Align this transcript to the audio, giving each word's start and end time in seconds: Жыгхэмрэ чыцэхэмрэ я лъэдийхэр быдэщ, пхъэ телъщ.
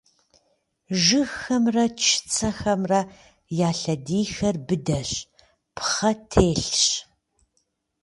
Жыгхэмрэ 1.03 1.85
чыцэхэмрэ 2.01 3.01
я 3.67 3.69
лъэдийхэр 3.79 4.55
быдэщ, 4.67 5.11
пхъэ 5.75 6.11
телъщ. 6.29 6.79